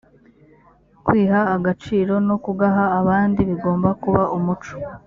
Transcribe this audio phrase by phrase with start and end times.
[1.05, 4.73] kwiha agaciro no kugaha abandi bigomba kuba umuco